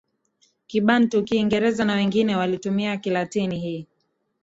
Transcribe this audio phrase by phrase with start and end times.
[0.67, 3.87] Kibantu Kiingereza na wengine walitumia Kilatini Hii